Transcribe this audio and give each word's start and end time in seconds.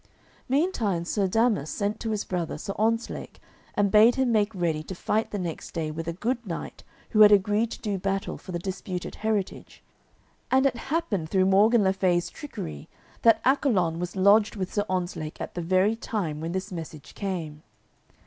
Meantime 0.49 1.05
Sir 1.05 1.27
Damas 1.27 1.69
sent 1.69 1.99
to 1.99 2.09
his 2.09 2.23
brother, 2.23 2.57
Sir 2.57 2.73
Ontzlake, 2.79 3.39
and 3.75 3.91
bade 3.91 4.15
him 4.15 4.31
make 4.31 4.51
ready 4.55 4.81
to 4.81 4.95
fight 4.95 5.29
the 5.29 5.37
next 5.37 5.73
day 5.75 5.91
with 5.91 6.07
a 6.07 6.11
good 6.13 6.43
knight 6.43 6.83
who 7.11 7.19
had 7.21 7.31
agreed 7.31 7.69
to 7.69 7.79
do 7.81 7.99
battle 7.99 8.35
for 8.39 8.51
the 8.51 8.57
disputed 8.57 9.13
heritage; 9.13 9.83
and 10.49 10.65
it 10.65 10.75
happened 10.89 11.29
through 11.29 11.45
Morgan 11.45 11.83
le 11.83 11.93
Fay's 11.93 12.31
trickery 12.31 12.89
that 13.21 13.41
Accolon 13.45 13.99
was 13.99 14.15
lodged 14.15 14.55
with 14.55 14.73
Sir 14.73 14.85
Ontzlake 14.89 15.39
at 15.39 15.53
the 15.53 15.61
very 15.61 15.95
time 15.95 16.41
when 16.41 16.53
this 16.53 16.71
message 16.71 17.13
came. 17.13 17.61